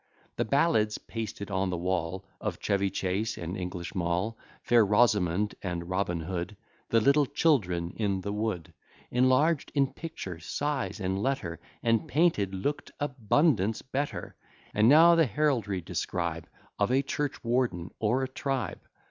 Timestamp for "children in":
7.27-8.21